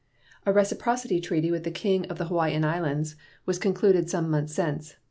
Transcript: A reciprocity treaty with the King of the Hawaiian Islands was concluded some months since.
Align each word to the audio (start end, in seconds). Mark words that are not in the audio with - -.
A 0.47 0.51
reciprocity 0.51 1.21
treaty 1.21 1.51
with 1.51 1.63
the 1.63 1.69
King 1.69 2.07
of 2.09 2.17
the 2.17 2.25
Hawaiian 2.25 2.65
Islands 2.65 3.15
was 3.45 3.59
concluded 3.59 4.09
some 4.09 4.31
months 4.31 4.55
since. 4.55 4.95